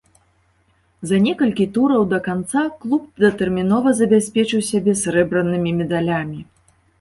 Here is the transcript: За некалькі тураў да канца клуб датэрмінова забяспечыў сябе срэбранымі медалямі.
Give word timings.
За 1.09 1.17
некалькі 1.25 1.65
тураў 1.75 2.07
да 2.13 2.19
канца 2.27 2.63
клуб 2.85 3.03
датэрмінова 3.25 3.93
забяспечыў 4.01 4.65
сябе 4.71 4.97
срэбранымі 5.03 5.77
медалямі. 5.85 6.41